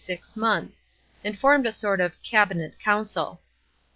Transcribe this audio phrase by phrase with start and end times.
[0.03, 0.81] CHAP, in six months,
[1.23, 3.39] and formed a sort of" cabinet council."